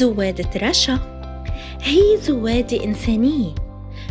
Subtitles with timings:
[0.00, 0.98] زوادة رشا
[1.82, 3.54] هي زوادة إنسانية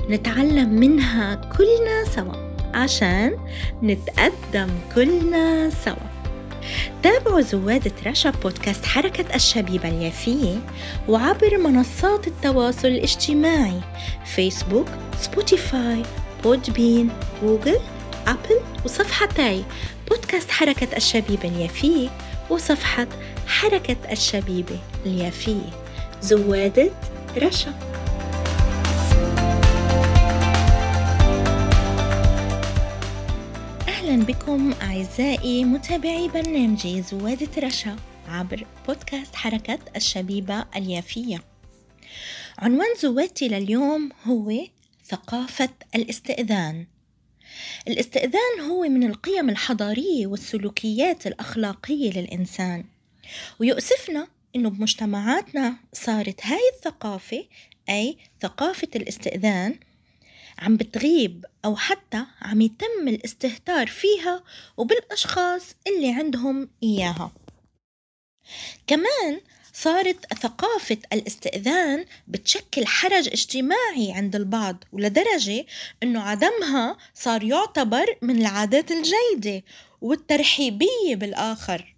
[0.10, 3.38] نتعلم منها كلنا سوا عشان
[3.84, 6.10] نتقدم كلنا سوا.
[7.04, 10.60] تابعوا زوادة رشا بودكاست حركة الشبيبة اليافية
[11.08, 13.82] وعبر منصات التواصل الاجتماعي
[14.26, 14.88] فيسبوك
[15.20, 16.04] سبوتيفاي
[16.44, 17.10] Podbean
[17.44, 17.80] جوجل
[18.28, 19.64] أبل وصفحتي
[20.10, 22.10] بودكاست حركة الشبيبة اليافية
[22.50, 23.08] وصفحة
[23.48, 25.70] حركة الشبيبة اليافية
[26.22, 26.92] زوادة
[27.38, 27.74] رشا.
[33.88, 37.96] أهلا بكم أعزائي متابعي برنامجي زوادة رشا
[38.30, 41.44] عبر بودكاست حركة الشبيبة اليافية.
[42.60, 44.54] عنوان زوادتي لليوم هو
[45.06, 46.88] ثقافة الاستئذان.
[47.88, 52.84] الاستئذان هو من القيم الحضارية والسلوكيات الأخلاقية للإنسان.
[53.60, 57.46] ويؤسفنا إنه بمجتمعاتنا صارت هاي الثقافة
[57.90, 59.80] أي ثقافة الاستئذان
[60.60, 64.44] عم بتغيب أو حتى عم يتم الاستهتار فيها
[64.78, 67.32] وبالأشخاص اللي عندهم إياها.
[68.88, 69.42] كمان
[69.82, 75.66] صارت ثقافة الاستئذان بتشكل حرج اجتماعي عند البعض ولدرجة
[76.04, 79.64] أنه عدمها صار يعتبر من العادات الجيدة
[80.02, 81.96] والترحيبية بالآخر.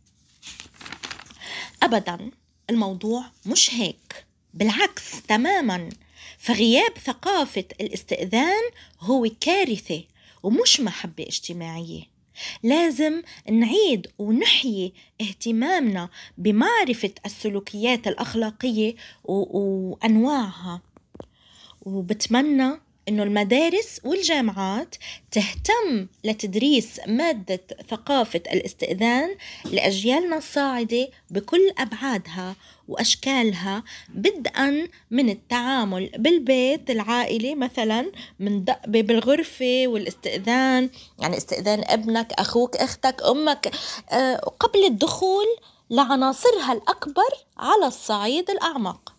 [1.83, 2.31] أبدا
[2.69, 5.89] الموضوع مش هيك بالعكس تماما.
[6.37, 8.63] فغياب ثقافة الاستئذان
[8.99, 10.03] هو كارثة
[10.43, 12.03] ومش محبة اجتماعية.
[12.63, 20.81] لازم نعيد ونحيي اهتمامنا بمعرفة السلوكيات الأخلاقية وأنواعها.
[21.81, 22.71] وبتمنى
[23.07, 24.95] إنه المدارس والجامعات
[25.31, 29.35] تهتم لتدريس مادة ثقافة الاستئذان
[29.65, 32.55] لأجيالنا الصاعدة بكل أبعادها
[32.87, 40.89] وأشكالها بدءا من التعامل بالبيت العائلي مثلا من دق بالغرفة والاستئذان.
[41.19, 43.71] يعني استئذان ابنك أخوك أختك أمك.
[44.11, 45.45] آه، قبل الدخول
[45.89, 49.10] لعناصرها الأكبر على الصعيد الأعمق.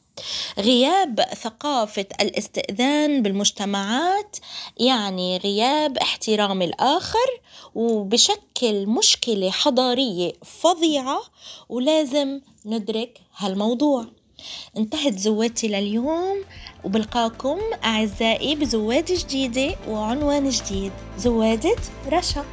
[0.59, 4.37] غياب ثقافة الاستئذان بالمجتمعات
[4.77, 7.41] يعني غياب احترام الآخر
[7.75, 11.21] وبشكل مشكلة حضارية فظيعة
[11.69, 14.07] ولازم ندرك هالموضوع.
[14.77, 16.45] انتهت زوادتي لليوم
[16.85, 21.77] وبلقاكم أعزائي بزواد جديدة وعنوان جديد زوادة
[22.09, 22.45] رشا.